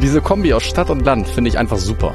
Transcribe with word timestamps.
Diese 0.00 0.20
Kombi 0.20 0.52
aus 0.52 0.64
Stadt 0.64 0.90
und 0.90 1.04
Land 1.04 1.26
finde 1.28 1.48
ich 1.48 1.58
einfach 1.58 1.78
super. 1.78 2.14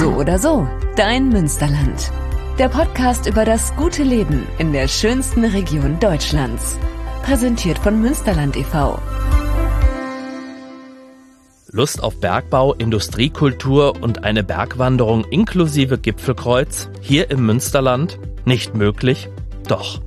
So 0.00 0.08
oder 0.10 0.38
so, 0.38 0.68
dein 0.96 1.28
Münsterland. 1.28 2.10
Der 2.58 2.68
Podcast 2.68 3.26
über 3.26 3.44
das 3.44 3.74
gute 3.76 4.02
Leben 4.02 4.46
in 4.58 4.72
der 4.72 4.88
schönsten 4.88 5.44
Region 5.44 6.00
Deutschlands. 6.00 6.76
Präsentiert 7.22 7.78
von 7.78 8.00
Münsterland 8.00 8.56
e.V. 8.56 8.98
Lust 11.70 12.02
auf 12.02 12.18
Bergbau, 12.18 12.74
Industriekultur 12.74 14.02
und 14.02 14.24
eine 14.24 14.42
Bergwanderung 14.42 15.24
inklusive 15.24 15.98
Gipfelkreuz 15.98 16.88
hier 17.00 17.30
im 17.30 17.46
Münsterland? 17.46 18.18
Nicht 18.44 18.74
möglich? 18.74 19.28
Doch. 19.68 20.00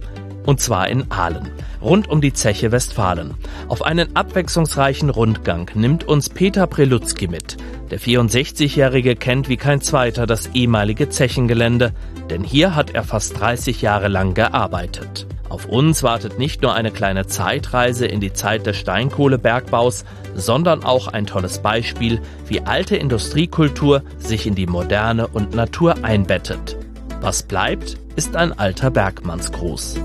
Und 0.45 0.59
zwar 0.59 0.87
in 0.89 1.11
Aalen, 1.11 1.49
rund 1.81 2.09
um 2.09 2.21
die 2.21 2.33
Zeche 2.33 2.71
Westfalen. 2.71 3.35
Auf 3.67 3.83
einen 3.83 4.15
abwechslungsreichen 4.15 5.09
Rundgang 5.09 5.69
nimmt 5.75 6.03
uns 6.07 6.29
Peter 6.29 6.67
Prelutzki 6.67 7.27
mit. 7.27 7.57
Der 7.91 7.99
64-Jährige 7.99 9.15
kennt 9.15 9.49
wie 9.49 9.57
kein 9.57 9.81
zweiter 9.81 10.25
das 10.25 10.47
ehemalige 10.53 11.09
Zechengelände, 11.09 11.93
denn 12.29 12.43
hier 12.43 12.75
hat 12.75 12.91
er 12.91 13.03
fast 13.03 13.39
30 13.39 13.81
Jahre 13.81 14.07
lang 14.07 14.33
gearbeitet. 14.33 15.27
Auf 15.49 15.65
uns 15.65 16.01
wartet 16.01 16.39
nicht 16.39 16.61
nur 16.61 16.73
eine 16.73 16.91
kleine 16.91 17.27
Zeitreise 17.27 18.05
in 18.05 18.21
die 18.21 18.31
Zeit 18.31 18.65
des 18.65 18.77
Steinkohlebergbaus, 18.77 20.05
sondern 20.33 20.85
auch 20.85 21.09
ein 21.09 21.25
tolles 21.25 21.59
Beispiel, 21.59 22.21
wie 22.47 22.61
alte 22.61 22.95
Industriekultur 22.95 24.01
sich 24.17 24.47
in 24.47 24.55
die 24.55 24.67
moderne 24.67 25.27
und 25.27 25.53
Natur 25.53 26.05
einbettet. 26.05 26.77
Was 27.19 27.43
bleibt, 27.43 27.97
ist 28.15 28.37
ein 28.37 28.57
alter 28.57 28.91
Bergmannsgruß. 28.91 29.99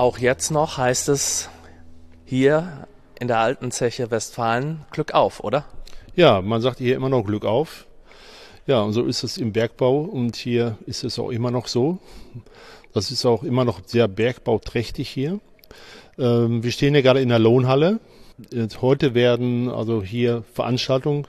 Auch 0.00 0.16
jetzt 0.16 0.50
noch 0.50 0.78
heißt 0.78 1.10
es 1.10 1.50
hier 2.24 2.86
in 3.18 3.28
der 3.28 3.38
alten 3.38 3.70
Zeche 3.70 4.10
Westfalen 4.10 4.86
Glück 4.92 5.12
auf, 5.12 5.44
oder? 5.44 5.66
Ja, 6.16 6.40
man 6.40 6.62
sagt 6.62 6.78
hier 6.78 6.96
immer 6.96 7.10
noch 7.10 7.22
Glück 7.22 7.44
auf. 7.44 7.84
Ja, 8.66 8.80
und 8.80 8.94
so 8.94 9.04
ist 9.04 9.24
es 9.24 9.36
im 9.36 9.52
Bergbau 9.52 10.00
und 10.00 10.36
hier 10.36 10.78
ist 10.86 11.04
es 11.04 11.18
auch 11.18 11.28
immer 11.28 11.50
noch 11.50 11.66
so. 11.66 11.98
Das 12.94 13.10
ist 13.10 13.26
auch 13.26 13.42
immer 13.42 13.66
noch 13.66 13.82
sehr 13.84 14.08
bergbauträchtig 14.08 15.06
hier. 15.10 15.38
Ähm, 16.18 16.62
wir 16.62 16.72
stehen 16.72 16.94
hier 16.94 17.02
gerade 17.02 17.20
in 17.20 17.28
der 17.28 17.38
Lohnhalle. 17.38 18.00
Heute 18.80 19.12
werden 19.12 19.68
also 19.68 20.02
hier 20.02 20.44
Veranstaltungen 20.54 21.26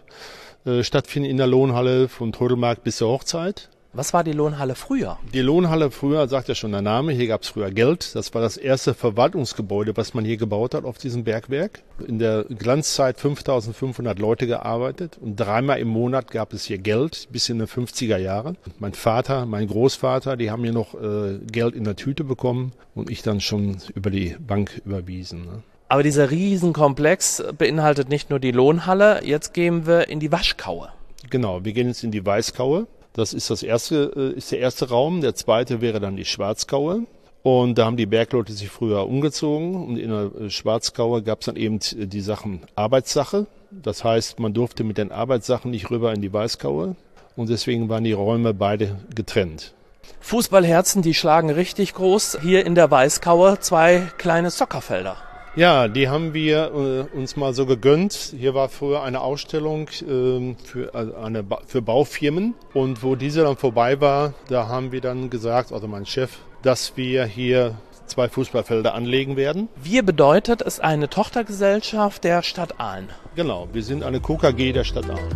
äh, 0.64 0.82
stattfinden 0.84 1.30
in 1.30 1.36
der 1.36 1.48
Lohnhalle 1.48 2.08
von 2.08 2.32
Trödelmarkt 2.32 2.86
bis 2.86 2.96
zur 2.96 3.10
Hochzeit. 3.10 3.68
Was 3.94 4.14
war 4.14 4.24
die 4.24 4.32
Lohnhalle 4.32 4.76
früher? 4.76 5.18
Die 5.34 5.42
Lohnhalle 5.42 5.92
früher, 5.92 6.30
sagt 6.30 6.48
ja 6.48 6.56
schon 6.56 6.72
der 6.72 6.82
Name, 6.82 7.12
hier 7.12 7.28
gab 7.28 7.42
es 7.42 7.50
früher 7.50 7.72
Geld. 7.72 8.16
Das 8.16 8.34
war 8.34 8.42
das 8.42 8.56
erste 8.56 8.94
Verwaltungsgebäude, 8.94 9.98
was 9.98 10.14
man 10.14 10.24
hier 10.24 10.38
gebaut 10.38 10.74
hat 10.74 10.86
auf 10.86 10.98
diesem 10.98 11.26
Bergwerk. 11.26 11.82
In 12.08 12.18
der 12.18 12.46
Glanzzeit 12.46 13.20
5500 13.20 14.18
Leute 14.18 14.48
gearbeitet 14.48 15.18
und 15.20 15.36
dreimal 15.36 15.78
im 15.80 15.90
Monat 15.90 16.32
gab 16.32 16.54
es 16.54 16.64
hier 16.64 16.78
Geld, 16.78 17.28
bis 17.34 17.50
in 17.50 17.60
den 17.60 17.68
50er 17.68 18.16
Jahren. 18.16 18.58
Mein 18.80 18.94
Vater, 18.94 19.46
mein 19.46 19.68
Großvater, 19.68 20.38
die 20.38 20.52
haben 20.52 20.64
hier 20.64 20.72
noch 20.72 20.94
äh, 20.94 21.40
Geld 21.52 21.76
in 21.76 21.84
der 21.84 21.98
Tüte 21.98 22.24
bekommen 22.24 22.72
und 22.96 23.10
ich 23.10 23.24
dann 23.24 23.42
schon 23.42 23.76
über 23.94 24.10
die 24.10 24.38
Bank 24.40 24.82
überwiesen. 24.86 25.42
Ne? 25.42 25.64
Aber 25.90 26.04
dieser 26.04 26.32
Riesenkomplex 26.32 27.44
beinhaltet 27.58 28.08
nicht 28.08 28.30
nur 28.30 28.40
die 28.40 28.52
Lohnhalle, 28.52 29.26
jetzt 29.26 29.54
gehen 29.54 29.86
wir 29.86 30.08
in 30.08 30.22
die 30.22 30.32
Waschkaue. 30.32 30.94
Genau, 31.30 31.66
wir 31.66 31.74
gehen 31.74 31.88
jetzt 31.88 32.06
in 32.06 32.12
die 32.12 32.26
Weißkaue. 32.26 32.88
Das 33.14 33.34
ist 33.34 33.50
das 33.50 33.64
erste, 33.64 34.12
äh, 34.16 34.38
ist 34.38 34.52
der 34.52 34.60
erste 34.60 34.90
Raum. 34.90 35.22
Der 35.22 35.36
zweite 35.36 35.82
wäre 35.82 36.00
dann 36.00 36.16
die 36.16 36.26
Schwarzkaue. 36.26 37.06
Und 37.44 37.78
da 37.78 37.86
haben 37.86 37.98
die 37.98 38.06
Bergleute 38.06 38.54
sich 38.54 38.70
früher 38.70 39.08
umgezogen. 39.08 39.76
Und 39.76 39.98
in 39.98 40.10
der 40.10 40.32
äh, 40.40 40.50
Schwarzkaue 40.50 41.24
gab 41.24 41.42
es 41.42 41.46
dann 41.48 41.56
eben 41.56 41.80
die 41.94 42.22
Sachen 42.22 42.62
Arbeitssache. 42.76 43.48
Das 43.72 44.04
heißt, 44.04 44.40
man 44.40 44.54
durfte 44.54 44.84
mit 44.84 44.98
den 44.98 45.12
Arbeitssachen 45.12 45.72
nicht 45.72 45.90
rüber 45.90 46.14
in 46.14 46.22
die 46.22 46.32
Weißkaue. 46.32 46.96
Und 47.36 47.50
deswegen 47.50 47.90
waren 47.90 48.04
die 48.04 48.12
Räume 48.12 48.54
beide 48.54 49.00
getrennt. 49.16 49.74
Fußballherzen, 50.20 51.02
die 51.02 51.14
schlagen 51.14 51.50
richtig 51.50 51.94
groß. 51.94 52.40
Hier 52.42 52.66
in 52.66 52.76
der 52.76 52.92
Weißkaue 52.92 53.60
zwei 53.60 54.08
kleine 54.18 54.52
Soccerfelder. 54.52 55.18
Ja, 55.56 55.90
die 55.90 56.08
haben 56.08 56.34
wir 56.34 56.72
äh, 57.14 57.18
uns 57.18 57.36
mal 57.36 57.54
so 57.54 57.66
gegönnt. 57.66 58.14
Hier 58.38 58.54
war 58.54 58.70
früher 58.70 59.04
eine 59.04 59.20
Ausstellung 59.20 59.90
äh, 59.90 60.56
für, 60.64 60.96
also 60.96 61.14
eine 61.16 61.44
ba 61.44 61.60
für 61.68 61.82
Baufirmen 61.82 62.56
und 62.74 63.04
wo 63.04 63.16
diese 63.16 63.44
dann 63.44 63.58
vorbei 63.58 64.00
war, 64.00 64.34
da 64.48 64.70
haben 64.70 64.94
wir 64.94 65.02
dann 65.02 65.30
gesagt, 65.30 65.74
also 65.74 65.90
mein 65.90 66.06
Chef, 66.06 66.38
dass 66.62 66.96
wir 66.96 67.26
hier 67.26 67.76
zwei 68.06 68.30
Fußballfelder 68.30 68.94
anlegen 68.94 69.36
werden. 69.36 69.68
Wir 69.76 70.04
bedeutet 70.04 70.62
es 70.62 70.80
eine 70.80 71.10
Tochtergesellschaft 71.10 72.24
der 72.24 72.44
Stadt 72.44 72.80
Aalen. 72.80 73.10
Genau, 73.36 73.68
wir 73.74 73.84
sind 73.84 74.04
eine 74.04 74.22
KKG 74.22 74.72
der 74.72 74.86
Stadt 74.86 75.10
Aalen. 75.10 75.36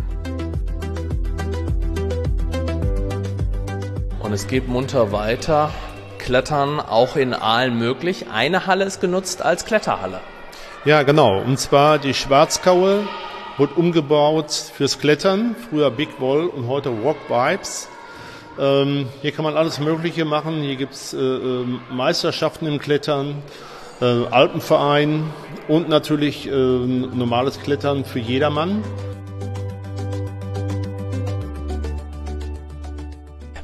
Und 4.20 4.32
es 4.32 4.46
geht 4.46 4.66
munter 4.66 5.12
weiter. 5.12 5.70
Klettern 6.26 6.80
auch 6.80 7.14
in 7.14 7.32
Aalen 7.32 7.78
möglich. 7.78 8.26
Eine 8.34 8.66
Halle 8.66 8.84
ist 8.84 9.00
genutzt 9.00 9.42
als 9.42 9.64
Kletterhalle. 9.64 10.18
Ja, 10.84 11.04
genau. 11.04 11.40
Und 11.40 11.60
zwar 11.60 12.00
die 12.00 12.14
Schwarzkaue 12.14 13.06
wurde 13.58 13.74
umgebaut 13.74 14.50
fürs 14.50 14.98
Klettern. 14.98 15.54
Früher 15.70 15.88
Big 15.92 16.20
Wall 16.20 16.48
und 16.48 16.66
heute 16.66 16.88
Rock 16.88 17.16
Vibes. 17.28 17.88
Ähm, 18.58 19.06
hier 19.22 19.30
kann 19.30 19.44
man 19.44 19.56
alles 19.56 19.78
Mögliche 19.78 20.24
machen. 20.24 20.62
Hier 20.62 20.74
gibt's 20.74 21.14
äh, 21.14 21.18
äh, 21.18 21.64
Meisterschaften 21.92 22.66
im 22.66 22.80
Klettern, 22.80 23.36
äh, 24.00 24.26
Alpenverein 24.28 25.32
und 25.68 25.88
natürlich 25.88 26.48
äh, 26.48 26.50
normales 26.50 27.60
Klettern 27.60 28.04
für 28.04 28.18
jedermann. 28.18 28.82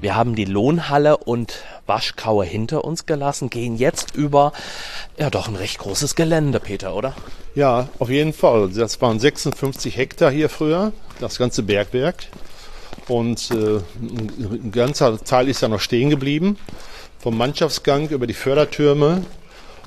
Wir 0.00 0.15
haben 0.15 0.37
die 0.37 0.44
Lohnhalle 0.44 1.17
und 1.17 1.65
Waschkaue 1.87 2.44
hinter 2.44 2.84
uns 2.84 3.06
gelassen, 3.06 3.50
gehen 3.50 3.76
jetzt 3.76 4.15
über 4.15 4.53
ja 5.19 5.31
doch 5.31 5.48
ein 5.48 5.56
recht 5.56 5.78
großes 5.78 6.15
Gelände, 6.15 6.60
Peter, 6.60 6.94
oder? 6.94 7.15
Ja, 7.54 7.88
auf 7.98 8.09
jeden 8.09 8.32
Fall. 8.32 8.70
Das 8.70 9.00
waren 9.00 9.20
56 9.20 9.97
Hektar 9.97 10.31
hier 10.31 10.48
früher, 10.48 10.93
das 11.20 11.38
ganze 11.38 11.62
Bergwerk. 11.62 12.26
Und 13.09 13.50
äh, 13.50 13.81
ein 14.00 14.70
ganzer 14.72 15.22
Teil 15.22 15.48
ist 15.48 15.60
ja 15.60 15.69
noch 15.69 15.81
stehen 15.81 16.10
geblieben. 16.10 16.56
Vom 17.19 17.37
Mannschaftsgang 17.37 18.09
über 18.09 18.26
die 18.26 18.34
Fördertürme 18.34 19.22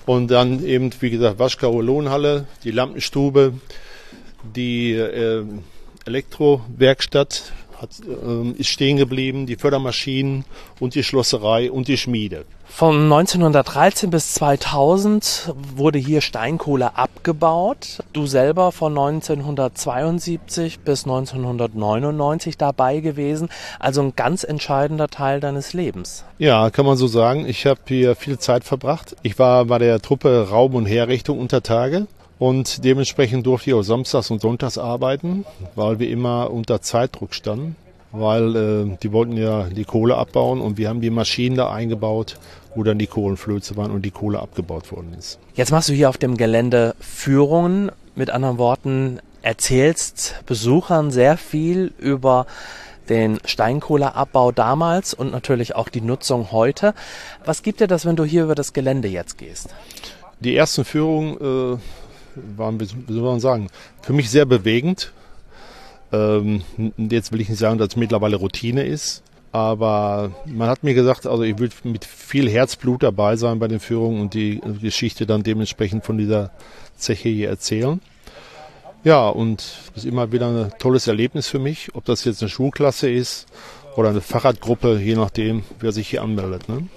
und 0.05 0.29
dann 0.29 0.63
eben, 0.63 0.91
wie 0.99 1.09
gesagt, 1.09 1.39
Waschkaue 1.39 1.83
Lohnhalle, 1.83 2.45
die 2.63 2.71
Lampenstube, 2.71 3.53
die 4.43 4.93
äh, 4.93 5.43
Elektrowerkstatt 6.05 7.51
hat, 7.81 7.89
äh, 8.01 8.51
ist 8.59 8.69
stehen 8.69 8.97
geblieben, 8.97 9.45
die 9.45 9.55
Fördermaschinen 9.55 10.45
und 10.79 10.95
die 10.95 11.03
Schlosserei 11.03 11.71
und 11.71 11.87
die 11.87 11.97
Schmiede. 11.97 12.45
Von 12.67 13.03
1913 13.03 14.09
bis 14.09 14.33
2000 14.33 15.53
wurde 15.75 15.97
hier 15.97 16.19
Steinkohle 16.19 16.97
abgebaut. 16.97 17.99
Du 18.11 18.25
selber 18.25 18.73
von 18.73 18.91
1972 18.91 20.79
bis 20.79 21.05
1999 21.05 22.57
dabei 22.57 22.99
gewesen. 22.99 23.47
Also 23.79 24.01
ein 24.01 24.13
ganz 24.17 24.43
entscheidender 24.43 25.07
Teil 25.07 25.39
deines 25.39 25.71
Lebens. 25.71 26.25
Ja, 26.37 26.69
kann 26.69 26.85
man 26.85 26.97
so 26.97 27.07
sagen. 27.07 27.47
Ich 27.47 27.65
habe 27.65 27.79
hier 27.87 28.13
viel 28.15 28.39
Zeit 28.39 28.65
verbracht. 28.65 29.15
Ich 29.21 29.39
war 29.39 29.65
bei 29.65 29.77
der 29.77 30.01
Truppe 30.01 30.47
Raum- 30.49 30.75
und 30.75 30.85
Herrichtung 30.85 31.39
unter 31.39 31.63
Tage. 31.63 32.07
Und 32.37 32.83
dementsprechend 32.83 33.45
durfte 33.45 33.69
ich 33.69 33.73
auch 33.75 33.83
samstags 33.83 34.29
und 34.29 34.41
sonntags 34.41 34.77
arbeiten, 34.77 35.45
weil 35.75 35.99
wir 35.99 36.09
immer 36.09 36.51
unter 36.51 36.81
Zeitdruck 36.81 37.33
standen, 37.33 37.75
weil 38.11 38.55
äh, 38.55 38.97
die 39.01 39.11
wollten 39.11 39.37
ja 39.37 39.63
die 39.63 39.85
Kohle 39.85 40.17
abbauen 40.17 40.59
und 40.59 40.77
wir 40.77 40.89
haben 40.89 41.01
die 41.01 41.09
Maschinen 41.09 41.55
da 41.55 41.71
eingebaut, 41.71 42.37
wo 42.75 42.83
dann 42.83 42.99
die 42.99 43.07
Kohlenflöze 43.07 43.77
waren 43.77 43.91
und 43.91 44.03
die 44.03 44.11
Kohle 44.11 44.39
abgebaut 44.39 44.91
worden 44.91 45.15
ist. 45.17 45.39
Jetzt 45.55 45.71
machst 45.71 45.87
du 45.87 45.93
hier 45.93 46.09
auf 46.09 46.17
dem 46.17 46.35
Gelände 46.35 46.95
Führungen, 46.99 47.91
mit 48.15 48.29
anderen 48.29 48.57
Worten, 48.57 49.19
erzählst 49.41 50.35
Besuchern 50.45 51.11
sehr 51.11 51.37
viel 51.37 51.93
über 51.97 52.45
den 53.09 53.39
Steinkohleabbau 53.45 54.51
damals 54.51 55.13
und 55.13 55.31
natürlich 55.31 55.75
auch 55.75 55.89
die 55.89 56.01
Nutzung 56.01 56.51
heute. 56.51 56.93
Was 57.45 57.61
gibt 57.61 57.79
dir 57.79 57.87
das, 57.87 58.05
wenn 58.05 58.15
du 58.15 58.23
hier 58.23 58.43
über 58.43 58.55
das 58.55 58.73
Gelände 58.73 59.07
jetzt 59.07 59.37
gehst? 59.37 59.69
Die 60.39 60.55
ersten 60.55 60.83
Führungen 60.83 61.75
äh, 61.75 61.77
waren, 62.57 62.79
wie 62.79 63.13
soll 63.13 63.23
man 63.23 63.39
sagen, 63.39 63.67
für 64.01 64.13
mich 64.13 64.29
sehr 64.29 64.45
bewegend. 64.45 65.11
Ähm, 66.11 66.61
jetzt 66.97 67.31
will 67.31 67.41
ich 67.41 67.49
nicht 67.49 67.59
sagen, 67.59 67.77
dass 67.77 67.89
es 67.89 67.95
mittlerweile 67.95 68.37
Routine 68.37 68.85
ist, 68.85 69.23
aber 69.51 70.31
man 70.45 70.69
hat 70.69 70.83
mir 70.83 70.93
gesagt, 70.93 71.25
also 71.25 71.43
ich 71.43 71.57
will 71.59 71.69
mit 71.83 72.05
viel 72.05 72.49
Herzblut 72.49 73.03
dabei 73.03 73.35
sein 73.37 73.59
bei 73.59 73.67
den 73.67 73.79
Führungen 73.79 74.21
und 74.21 74.33
die 74.33 74.61
Geschichte 74.81 75.25
dann 75.25 75.43
dementsprechend 75.43 76.05
von 76.05 76.17
dieser 76.17 76.51
Zeche 76.97 77.29
hier 77.29 77.49
erzählen. 77.49 78.01
Ja, 79.03 79.29
und 79.29 79.63
das 79.93 80.03
ist 80.03 80.11
immer 80.11 80.31
wieder 80.31 80.47
ein 80.47 80.73
tolles 80.79 81.07
Erlebnis 81.07 81.47
für 81.47 81.59
mich, 81.59 81.93
ob 81.93 82.05
das 82.05 82.25
jetzt 82.25 82.41
eine 82.41 82.49
Schulklasse 82.49 83.09
ist 83.09 83.45
oder 83.95 84.09
eine 84.09 84.21
Fahrradgruppe, 84.21 84.99
je 84.99 85.15
nachdem, 85.15 85.63
wer 85.79 85.91
sich 85.91 86.09
hier 86.09 86.23
anmeldet. 86.23 86.67
Ne? 86.67 86.87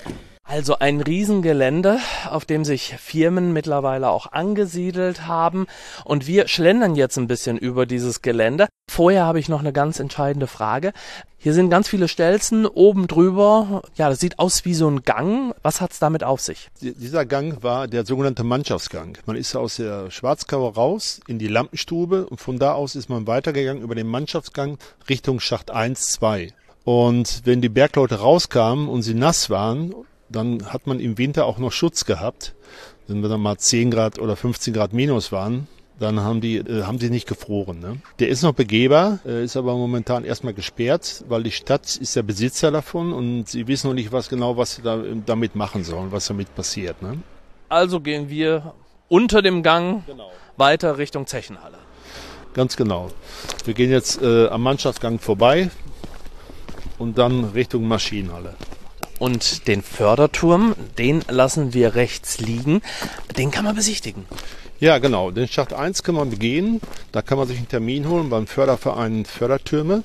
Also 0.50 0.78
ein 0.78 1.02
Riesengelände, 1.02 1.98
auf 2.30 2.46
dem 2.46 2.64
sich 2.64 2.94
Firmen 2.98 3.52
mittlerweile 3.52 4.08
auch 4.08 4.32
angesiedelt 4.32 5.26
haben. 5.26 5.66
Und 6.06 6.26
wir 6.26 6.48
schlendern 6.48 6.94
jetzt 6.94 7.18
ein 7.18 7.26
bisschen 7.26 7.58
über 7.58 7.84
dieses 7.84 8.22
Gelände. 8.22 8.66
Vorher 8.90 9.26
habe 9.26 9.40
ich 9.40 9.50
noch 9.50 9.60
eine 9.60 9.74
ganz 9.74 10.00
entscheidende 10.00 10.46
Frage. 10.46 10.94
Hier 11.36 11.52
sind 11.52 11.68
ganz 11.68 11.86
viele 11.86 12.08
Stelzen 12.08 12.64
oben 12.64 13.08
drüber. 13.08 13.82
Ja, 13.96 14.08
das 14.08 14.20
sieht 14.20 14.38
aus 14.38 14.64
wie 14.64 14.72
so 14.72 14.88
ein 14.88 15.02
Gang. 15.02 15.54
Was 15.62 15.82
hat's 15.82 15.98
damit 15.98 16.24
auf 16.24 16.40
sich? 16.40 16.70
Dieser 16.80 17.26
Gang 17.26 17.62
war 17.62 17.86
der 17.86 18.06
sogenannte 18.06 18.42
Mannschaftsgang. 18.42 19.18
Man 19.26 19.36
ist 19.36 19.54
aus 19.54 19.76
der 19.76 20.10
Schwarzkammer 20.10 20.72
raus 20.72 21.20
in 21.26 21.38
die 21.38 21.48
Lampenstube 21.48 22.26
und 22.26 22.40
von 22.40 22.58
da 22.58 22.72
aus 22.72 22.96
ist 22.96 23.10
man 23.10 23.26
weitergegangen 23.26 23.82
über 23.82 23.94
den 23.94 24.06
Mannschaftsgang 24.06 24.78
Richtung 25.10 25.40
Schacht 25.40 25.70
1, 25.70 26.06
2. 26.06 26.54
Und 26.84 27.42
wenn 27.44 27.60
die 27.60 27.68
Bergleute 27.68 28.20
rauskamen 28.20 28.88
und 28.88 29.02
sie 29.02 29.12
nass 29.12 29.50
waren, 29.50 29.94
dann 30.28 30.72
hat 30.72 30.86
man 30.86 31.00
im 31.00 31.18
Winter 31.18 31.46
auch 31.46 31.58
noch 31.58 31.72
Schutz 31.72 32.04
gehabt. 32.04 32.54
Wenn 33.06 33.22
wir 33.22 33.28
dann 33.28 33.40
mal 33.40 33.56
10 33.56 33.90
Grad 33.90 34.18
oder 34.18 34.36
15 34.36 34.74
Grad 34.74 34.92
minus 34.92 35.32
waren, 35.32 35.66
dann 35.98 36.20
haben 36.20 36.40
die, 36.40 36.58
äh, 36.58 36.84
haben 36.84 36.98
sie 36.98 37.10
nicht 37.10 37.26
gefroren. 37.26 37.80
Ne? 37.80 37.96
Der 38.20 38.28
ist 38.28 38.42
noch 38.42 38.52
begehbar, 38.54 39.18
äh, 39.26 39.42
ist 39.42 39.56
aber 39.56 39.74
momentan 39.74 40.24
erstmal 40.24 40.54
gesperrt, 40.54 41.24
weil 41.28 41.42
die 41.42 41.50
Stadt 41.50 41.96
ist 41.96 42.14
der 42.14 42.22
Besitzer 42.22 42.70
davon 42.70 43.12
und 43.12 43.48
sie 43.48 43.66
wissen 43.66 43.88
noch 43.88 43.94
nicht 43.94 44.12
was 44.12 44.28
genau, 44.28 44.56
was 44.56 44.76
sie 44.76 44.82
da, 44.82 45.02
damit 45.26 45.56
machen 45.56 45.82
sollen, 45.84 46.12
was 46.12 46.26
damit 46.26 46.54
passiert. 46.54 47.02
Ne? 47.02 47.18
Also 47.68 48.00
gehen 48.00 48.28
wir 48.28 48.74
unter 49.08 49.42
dem 49.42 49.62
Gang 49.62 50.04
Genau. 50.06 50.30
weiter 50.56 50.98
Richtung 50.98 51.26
Zechenhalle. 51.26 51.78
Ganz 52.54 52.76
genau. 52.76 53.10
Wir 53.64 53.74
gehen 53.74 53.90
jetzt 53.90 54.22
äh, 54.22 54.48
am 54.48 54.62
Mannschaftsgang 54.62 55.18
vorbei 55.18 55.70
und 56.98 57.18
dann 57.18 57.44
Richtung 57.44 57.86
Maschinenhalle. 57.88 58.54
Und 59.18 59.66
den 59.66 59.82
Förderturm, 59.82 60.74
den 60.96 61.24
lassen 61.28 61.74
wir 61.74 61.94
rechts 61.94 62.38
liegen. 62.38 62.82
Den 63.36 63.50
kann 63.50 63.64
man 63.64 63.74
besichtigen. 63.74 64.26
Ja, 64.80 64.98
genau. 64.98 65.32
Den 65.32 65.48
Schacht 65.48 65.72
1 65.72 66.04
kann 66.04 66.14
man 66.14 66.30
begehen. 66.30 66.80
Da 67.10 67.20
kann 67.22 67.36
man 67.36 67.48
sich 67.48 67.56
einen 67.56 67.68
Termin 67.68 68.08
holen 68.08 68.30
beim 68.30 68.46
Förderverein 68.46 69.24
Fördertürme. 69.24 70.04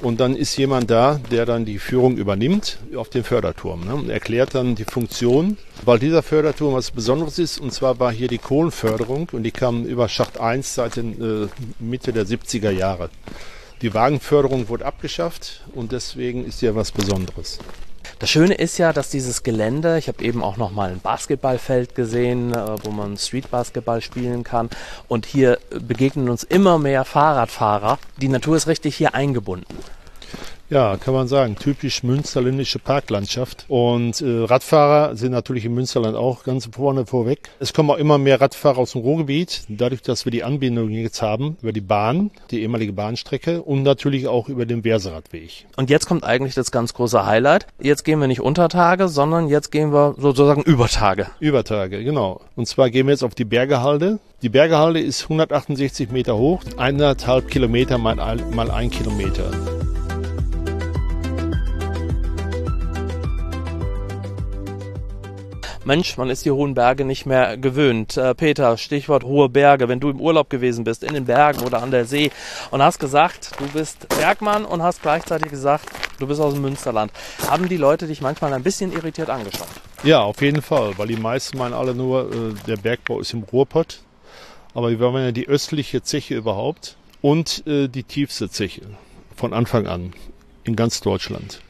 Und 0.00 0.18
dann 0.20 0.34
ist 0.34 0.56
jemand 0.56 0.90
da, 0.90 1.20
der 1.30 1.44
dann 1.44 1.66
die 1.66 1.78
Führung 1.78 2.16
übernimmt 2.16 2.78
auf 2.96 3.10
dem 3.10 3.22
Förderturm 3.22 3.84
ne, 3.84 3.94
und 3.94 4.08
erklärt 4.08 4.54
dann 4.54 4.74
die 4.74 4.84
Funktion. 4.84 5.58
Weil 5.84 5.98
dieser 5.98 6.22
Förderturm 6.22 6.72
was 6.72 6.90
Besonderes 6.90 7.38
ist, 7.38 7.58
und 7.58 7.74
zwar 7.74 7.98
war 8.00 8.10
hier 8.10 8.28
die 8.28 8.38
Kohlenförderung 8.38 9.28
und 9.32 9.42
die 9.42 9.50
kam 9.50 9.84
über 9.84 10.08
Schacht 10.08 10.40
1 10.40 10.74
seit 10.74 10.96
den, 10.96 11.44
äh, 11.44 11.48
Mitte 11.78 12.14
der 12.14 12.24
70er 12.24 12.70
Jahre. 12.70 13.10
Die 13.82 13.92
Wagenförderung 13.92 14.68
wurde 14.68 14.86
abgeschafft 14.86 15.62
und 15.74 15.92
deswegen 15.92 16.46
ist 16.46 16.60
hier 16.60 16.74
was 16.74 16.92
Besonderes. 16.92 17.58
Das 18.20 18.28
Schöne 18.28 18.52
ist 18.52 18.76
ja, 18.76 18.92
dass 18.92 19.08
dieses 19.08 19.42
Gelände, 19.44 19.96
ich 19.96 20.06
habe 20.06 20.22
eben 20.22 20.44
auch 20.44 20.58
noch 20.58 20.72
mal 20.72 20.90
ein 20.90 21.00
Basketballfeld 21.00 21.94
gesehen, 21.94 22.52
äh, 22.52 22.76
wo 22.84 22.90
man 22.90 23.16
Streetbasketball 23.16 24.02
spielen 24.02 24.44
kann. 24.44 24.68
Und 25.08 25.24
hier 25.24 25.58
begegnen 25.70 26.28
uns 26.28 26.42
immer 26.44 26.78
mehr 26.78 27.06
Fahrradfahrer. 27.06 27.98
Die 28.18 28.28
Natur 28.28 28.58
ist 28.58 28.66
richtig 28.66 28.94
hier 28.94 29.14
eingebunden. 29.14 29.74
Ja, 30.70 30.96
kann 30.96 31.14
man 31.14 31.26
sagen, 31.26 31.56
typisch 31.56 32.04
münsterländische 32.04 32.78
Parklandschaft. 32.78 33.64
Und 33.66 34.20
äh, 34.20 34.44
Radfahrer 34.44 35.16
sind 35.16 35.32
natürlich 35.32 35.64
im 35.64 35.74
Münsterland 35.74 36.16
auch 36.16 36.44
ganz 36.44 36.70
vorne 36.72 37.06
vorweg. 37.06 37.50
Es 37.58 37.72
kommen 37.72 37.90
auch 37.90 37.96
immer 37.96 38.18
mehr 38.18 38.40
Radfahrer 38.40 38.78
aus 38.78 38.92
dem 38.92 39.00
Ruhrgebiet, 39.00 39.64
dadurch, 39.68 40.00
dass 40.00 40.26
wir 40.26 40.30
die 40.30 40.44
Anbindung 40.44 40.90
jetzt 40.90 41.22
haben 41.22 41.56
über 41.60 41.72
die 41.72 41.80
Bahn, 41.80 42.30
die 42.52 42.62
ehemalige 42.62 42.92
Bahnstrecke 42.92 43.62
und 43.62 43.82
natürlich 43.82 44.28
auch 44.28 44.48
über 44.48 44.64
den 44.64 44.84
Werseradweg. 44.84 45.66
Und 45.76 45.90
jetzt 45.90 46.06
kommt 46.06 46.22
eigentlich 46.22 46.54
das 46.54 46.70
ganz 46.70 46.94
große 46.94 47.26
Highlight. 47.26 47.66
Jetzt 47.80 48.04
gehen 48.04 48.20
wir 48.20 48.28
nicht 48.28 48.40
unter 48.40 48.68
Tage, 48.68 49.08
sondern 49.08 49.48
jetzt 49.48 49.72
gehen 49.72 49.92
wir 49.92 50.14
sozusagen 50.18 50.62
über 50.62 50.86
Tage. 50.86 51.26
Übertage, 51.40 52.04
genau. 52.04 52.42
Und 52.54 52.68
zwar 52.68 52.90
gehen 52.90 53.08
wir 53.08 53.12
jetzt 53.12 53.24
auf 53.24 53.34
die 53.34 53.44
Bergehalde. 53.44 54.20
Die 54.42 54.48
Bergehalde 54.48 55.00
ist 55.00 55.24
168 55.24 56.12
Meter 56.12 56.36
hoch, 56.36 56.62
eineinhalb 56.76 57.48
Kilometer 57.48 57.98
mal 57.98 58.20
ein, 58.20 58.54
mal 58.54 58.70
ein 58.70 58.88
Kilometer. 58.88 59.50
Mensch, 65.84 66.18
man 66.18 66.28
ist 66.28 66.44
die 66.44 66.50
hohen 66.50 66.74
Berge 66.74 67.06
nicht 67.06 67.24
mehr 67.24 67.56
gewöhnt. 67.56 68.18
Äh, 68.18 68.34
Peter, 68.34 68.76
Stichwort 68.76 69.24
hohe 69.24 69.48
Berge. 69.48 69.88
Wenn 69.88 69.98
du 69.98 70.10
im 70.10 70.20
Urlaub 70.20 70.50
gewesen 70.50 70.84
bist, 70.84 71.02
in 71.02 71.14
den 71.14 71.24
Bergen 71.24 71.62
oder 71.62 71.82
an 71.82 71.90
der 71.90 72.04
See 72.04 72.30
und 72.70 72.82
hast 72.82 72.98
gesagt, 72.98 73.52
du 73.58 73.66
bist 73.66 74.06
Bergmann 74.08 74.66
und 74.66 74.82
hast 74.82 75.00
gleichzeitig 75.00 75.50
gesagt, 75.50 75.86
du 76.18 76.26
bist 76.26 76.38
aus 76.38 76.52
dem 76.52 76.62
Münsterland, 76.62 77.12
haben 77.48 77.68
die 77.68 77.78
Leute 77.78 78.06
dich 78.06 78.20
manchmal 78.20 78.52
ein 78.52 78.62
bisschen 78.62 78.92
irritiert 78.92 79.30
angeschaut? 79.30 79.68
Ja, 80.02 80.20
auf 80.20 80.42
jeden 80.42 80.60
Fall, 80.60 80.98
weil 80.98 81.08
die 81.08 81.16
meisten 81.16 81.56
meinen 81.56 81.72
alle 81.72 81.94
nur, 81.94 82.30
äh, 82.30 82.54
der 82.66 82.76
Bergbau 82.76 83.20
ist 83.20 83.32
im 83.32 83.42
Ruhrpott. 83.44 84.02
Aber 84.74 84.90
wir 84.90 85.00
waren 85.00 85.24
ja 85.24 85.32
die 85.32 85.48
östliche 85.48 86.02
Zeche 86.02 86.34
überhaupt 86.34 86.96
und 87.22 87.66
äh, 87.66 87.88
die 87.88 88.04
tiefste 88.04 88.50
Zeche 88.50 88.82
von 89.34 89.54
Anfang 89.54 89.86
an 89.86 90.12
in 90.64 90.76
ganz 90.76 91.00
Deutschland. 91.00 91.60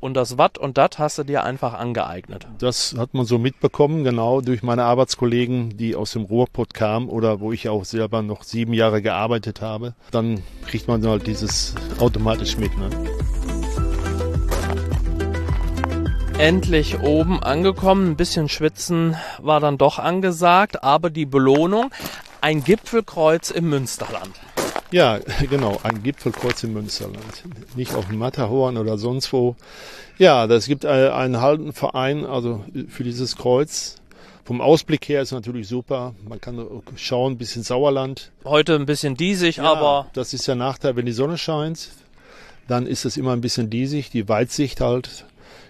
Und 0.00 0.14
das 0.14 0.38
Watt 0.38 0.56
und 0.56 0.78
Dat 0.78 0.98
hast 0.98 1.18
du 1.18 1.24
dir 1.24 1.44
einfach 1.44 1.74
angeeignet. 1.74 2.46
Das 2.58 2.94
hat 2.96 3.12
man 3.12 3.26
so 3.26 3.38
mitbekommen, 3.38 4.02
genau 4.02 4.40
durch 4.40 4.62
meine 4.62 4.84
Arbeitskollegen, 4.84 5.76
die 5.76 5.94
aus 5.94 6.12
dem 6.12 6.24
Ruhrpott 6.24 6.72
kamen 6.72 7.10
oder 7.10 7.40
wo 7.40 7.52
ich 7.52 7.68
auch 7.68 7.84
selber 7.84 8.22
noch 8.22 8.42
sieben 8.42 8.72
Jahre 8.72 9.02
gearbeitet 9.02 9.60
habe. 9.60 9.94
Dann 10.10 10.42
kriegt 10.66 10.88
man 10.88 11.06
halt 11.06 11.26
dieses 11.26 11.74
automatisch 11.98 12.56
mit. 12.56 12.76
Ne? 12.78 12.88
Endlich 16.38 17.00
oben 17.00 17.42
angekommen, 17.42 18.12
ein 18.12 18.16
bisschen 18.16 18.48
schwitzen 18.48 19.16
war 19.42 19.60
dann 19.60 19.76
doch 19.76 19.98
angesagt, 19.98 20.82
aber 20.82 21.10
die 21.10 21.26
Belohnung, 21.26 21.90
ein 22.40 22.64
Gipfelkreuz 22.64 23.50
im 23.50 23.68
Münsterland. 23.68 24.30
Ja, 24.92 25.18
genau, 25.50 25.78
ein 25.82 26.02
Gipfelkreuz 26.02 26.62
im 26.64 26.72
Münsterland. 26.72 27.44
Nicht 27.76 27.94
auf 27.94 28.08
Matterhorn 28.10 28.76
oder 28.76 28.98
sonst 28.98 29.32
wo. 29.32 29.56
Ja, 30.18 30.46
das 30.46 30.66
gibt 30.66 30.84
äh, 30.84 31.08
einen 31.10 31.40
halben 31.40 31.72
Verein, 31.72 32.26
also 32.26 32.64
für 32.88 33.04
dieses 33.04 33.36
Kreuz. 33.36 33.96
Vom 34.44 34.60
Ausblick 34.60 35.08
her 35.08 35.22
ist 35.22 35.30
natürlich 35.32 35.68
super. 35.68 36.14
Man 36.28 36.40
kann 36.40 36.66
schauen, 36.96 37.38
bis 37.38 37.54
ins 37.54 37.68
Sauerland. 37.68 38.32
Heute 38.44 38.74
ein 38.74 38.84
bisschen 38.86 39.16
diesig, 39.16 39.60
aber 39.60 40.08
Das 40.12 40.34
ist 40.34 40.48
der 40.48 40.56
Nachteil, 40.56 40.96
wenn 40.96 41.06
die 41.06 41.12
Sonne 41.12 41.38
scheint, 41.38 41.90
dann 42.66 42.86
ist 42.86 43.04
es 43.04 43.16
immer 43.16 43.32
ein 43.32 43.40
bisschen 43.40 43.70
diesig. 43.70 44.10
Die 44.10 44.28
Weitsicht 44.28 44.80
halt 44.80 45.24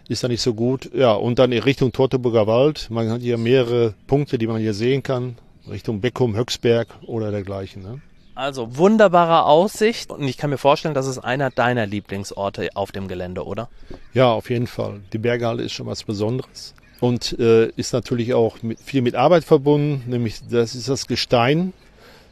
ist 0.08 0.24
da 0.24 0.28
nicht 0.28 0.40
so 0.40 0.54
gut. 0.54 0.90
Ja, 0.94 1.12
und 1.12 1.38
dann 1.38 1.52
in 1.52 1.62
Richtung 1.62 1.92
Teutoburger 1.92 2.46
Wald. 2.46 2.88
Man 2.90 3.10
hat 3.10 3.20
hier 3.20 3.36
mehrere 3.36 3.94
Punkte, 4.06 4.38
die 4.38 4.46
man 4.46 4.60
hier 4.60 4.74
sehen 4.74 5.02
kann. 5.02 5.36
Richtung 5.68 6.00
Beckum, 6.00 6.34
Höcksberg 6.34 6.88
oder 7.02 7.30
dergleichen. 7.30 7.82
Ne? 7.82 8.00
Also 8.40 8.76
wunderbare 8.76 9.44
Aussicht 9.44 10.10
und 10.10 10.26
ich 10.26 10.38
kann 10.38 10.50
mir 10.50 10.58
vorstellen, 10.58 10.94
das 10.94 11.06
ist 11.06 11.18
einer 11.18 11.50
deiner 11.50 11.86
Lieblingsorte 11.86 12.70
auf 12.74 12.90
dem 12.90 13.06
Gelände, 13.06 13.44
oder? 13.44 13.68
Ja, 14.14 14.32
auf 14.32 14.50
jeden 14.50 14.66
Fall. 14.66 15.00
Die 15.12 15.18
Berghalle 15.18 15.62
ist 15.62 15.72
schon 15.72 15.86
was 15.86 16.04
Besonderes 16.04 16.74
und 17.00 17.38
äh, 17.38 17.66
ist 17.76 17.92
natürlich 17.92 18.32
auch 18.34 18.62
mit, 18.62 18.80
viel 18.80 19.02
mit 19.02 19.14
Arbeit 19.14 19.44
verbunden, 19.44 20.10
nämlich 20.10 20.40
das 20.48 20.74
ist 20.74 20.88
das 20.88 21.06
Gestein, 21.06 21.74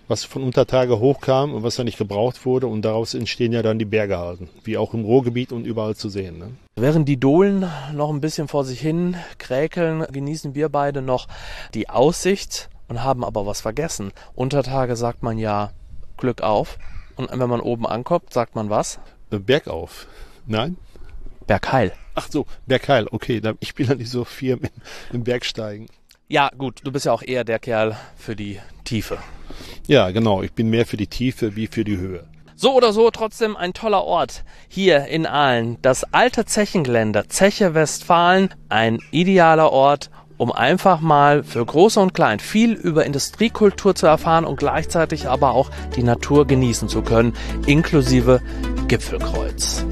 was 0.08 0.24
von 0.24 0.42
Untertage 0.42 0.98
hochkam 0.98 1.52
und 1.52 1.62
was 1.62 1.76
ja 1.76 1.84
nicht 1.84 1.98
gebraucht 1.98 2.46
wurde 2.46 2.66
und 2.68 2.82
daraus 2.82 3.12
entstehen 3.12 3.52
ja 3.52 3.60
dann 3.60 3.78
die 3.78 3.84
Bergehalden, 3.84 4.48
wie 4.64 4.78
auch 4.78 4.94
im 4.94 5.04
Ruhrgebiet 5.04 5.52
und 5.52 5.66
überall 5.66 5.94
zu 5.94 6.08
sehen. 6.08 6.38
Ne? 6.38 6.50
Während 6.76 7.06
die 7.06 7.20
Dohlen 7.20 7.66
noch 7.92 8.08
ein 8.10 8.22
bisschen 8.22 8.48
vor 8.48 8.64
sich 8.64 8.80
hin 8.80 9.16
kräkeln, 9.36 10.06
genießen 10.10 10.54
wir 10.54 10.70
beide 10.70 11.02
noch 11.02 11.28
die 11.74 11.90
Aussicht 11.90 12.70
und 12.88 13.04
haben 13.04 13.22
aber 13.24 13.44
was 13.44 13.60
vergessen. 13.60 14.12
Untertage 14.34 14.96
sagt 14.96 15.22
man 15.22 15.36
ja 15.36 15.70
Glück 16.18 16.42
auf 16.42 16.78
und 17.16 17.30
wenn 17.32 17.48
man 17.48 17.60
oben 17.60 17.86
ankommt, 17.86 18.32
sagt 18.32 18.54
man 18.54 18.68
was? 18.70 19.00
Äh, 19.30 19.38
Bergauf. 19.38 20.06
Nein? 20.46 20.76
Bergheil. 21.46 21.92
Ach 22.14 22.28
so, 22.30 22.46
Bergheil. 22.66 23.06
Okay, 23.10 23.40
ich 23.60 23.74
bin 23.74 23.86
ja 23.88 23.94
nicht 23.94 24.10
so 24.10 24.24
firm 24.24 24.60
im, 24.60 24.70
im 25.12 25.24
Bergsteigen. 25.24 25.88
Ja, 26.28 26.50
gut, 26.56 26.80
du 26.84 26.92
bist 26.92 27.06
ja 27.06 27.12
auch 27.12 27.22
eher 27.22 27.42
der 27.44 27.58
Kerl 27.58 27.96
für 28.16 28.36
die 28.36 28.60
Tiefe. 28.84 29.18
Ja, 29.86 30.10
genau. 30.10 30.42
Ich 30.42 30.52
bin 30.52 30.68
mehr 30.68 30.84
für 30.84 30.98
die 30.98 31.06
Tiefe 31.06 31.56
wie 31.56 31.66
für 31.66 31.84
die 31.84 31.96
Höhe. 31.96 32.28
So 32.54 32.74
oder 32.74 32.92
so 32.92 33.10
trotzdem 33.10 33.56
ein 33.56 33.72
toller 33.72 34.04
Ort 34.04 34.44
hier 34.68 35.06
in 35.06 35.26
Aalen. 35.26 35.78
Das 35.80 36.04
alte 36.12 36.44
Zechengelände, 36.44 37.28
Zeche 37.28 37.72
Westfalen, 37.72 38.52
ein 38.68 38.98
idealer 39.10 39.72
Ort, 39.72 40.10
um 40.38 40.52
einfach 40.52 41.00
mal 41.00 41.42
für 41.42 41.64
Große 41.64 42.00
und 42.00 42.14
Klein 42.14 42.40
viel 42.40 42.72
über 42.72 43.04
Industriekultur 43.04 43.94
zu 43.94 44.06
erfahren 44.06 44.44
und 44.44 44.58
gleichzeitig 44.58 45.28
aber 45.28 45.50
auch 45.50 45.70
die 45.96 46.02
Natur 46.02 46.46
genießen 46.46 46.88
zu 46.88 47.02
können, 47.02 47.34
inklusive 47.66 48.40
Gipfelkreuz. 48.86 49.84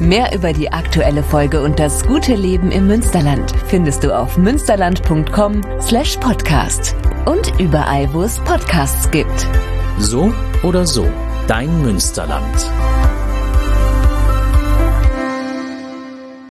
Mehr 0.00 0.34
über 0.34 0.54
die 0.54 0.72
aktuelle 0.72 1.22
Folge 1.22 1.62
und 1.62 1.78
das 1.78 2.06
gute 2.06 2.34
Leben 2.34 2.70
im 2.70 2.86
Münsterland 2.86 3.52
findest 3.66 4.02
du 4.02 4.16
auf 4.16 4.38
münsterland.com 4.38 5.60
slash 5.78 6.16
podcast 6.16 6.96
und 7.26 7.52
überall, 7.60 8.12
wo 8.14 8.22
es 8.22 8.38
Podcasts 8.38 9.10
gibt. 9.10 9.46
So 9.98 10.32
oder 10.62 10.86
so, 10.86 11.06
dein 11.46 11.82
Münsterland. 11.82 12.89